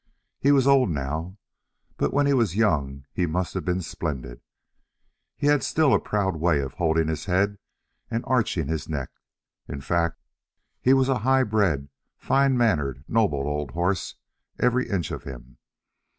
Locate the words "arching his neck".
8.25-9.11